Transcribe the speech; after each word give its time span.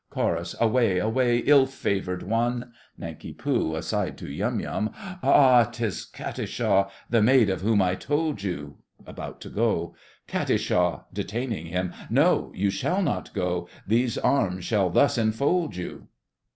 CHORUS. 0.09 0.55
Away, 0.59 0.97
away! 0.97 1.37
ill 1.45 1.67
favoured 1.67 2.23
one! 2.23 2.71
NANK. 2.99 3.37
(aside 3.45 4.17
to 4.17 4.31
Yum 4.31 4.59
Yum). 4.59 4.89
Ah! 5.21 5.69
'Tis 5.71 6.05
Katisha! 6.11 6.89
The 7.11 7.21
maid 7.21 7.51
of 7.51 7.61
whom 7.61 7.83
I 7.83 7.93
told 7.93 8.41
you. 8.41 8.77
(About 9.05 9.39
to 9.41 9.49
go.) 9.49 9.93
KAT. 10.25 11.05
(detaining 11.13 11.67
him). 11.67 11.93
No! 12.09 12.51
You 12.55 12.71
shall 12.71 13.03
not 13.03 13.31
go, 13.35 13.69
These 13.85 14.17
arms 14.17 14.65
shall 14.65 14.89
thus 14.89 15.19
enfold 15.19 15.75
you! 15.75 16.07